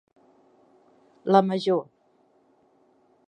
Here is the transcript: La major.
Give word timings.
La 1.35 1.43
major. 1.49 1.83